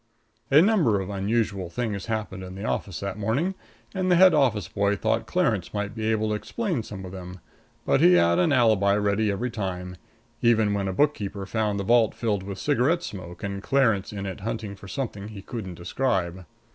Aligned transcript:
A 0.49 0.63
number 0.63 0.99
of 0.99 1.11
unusual 1.11 1.69
things 1.69 2.07
happened 2.07 2.43
in 2.43 2.55
the 2.55 2.65
offices 2.65 3.01
that 3.01 3.19
morning, 3.19 3.53
and 3.93 4.09
the 4.09 4.15
head 4.15 4.33
office 4.33 4.67
boy 4.67 4.95
thought 4.95 5.27
Clarence 5.27 5.75
might 5.75 5.93
be 5.93 6.09
able 6.09 6.29
to 6.29 6.33
explain 6.33 6.81
some 6.81 7.05
of 7.05 7.11
them, 7.11 7.39
but 7.85 8.01
he 8.01 8.13
had 8.15 8.39
an 8.39 8.51
alibi 8.51 8.95
ready 8.95 9.31
every 9.31 9.51
time 9.51 9.95
even 10.41 10.73
when 10.73 10.87
a 10.87 10.91
bookkeeper 10.91 11.45
found 11.45 11.79
the 11.79 11.83
vault 11.83 12.15
filled 12.15 12.41
with 12.41 12.57
cigarette 12.57 13.03
smoke 13.03 13.43
and 13.43 13.61
Clarence 13.61 14.11
in 14.11 14.25
it 14.25 14.39
hunting 14.39 14.75
for 14.75 14.87
something 14.87 15.27
he 15.27 15.43
couldn't 15.43 15.75
describe. 15.75 16.47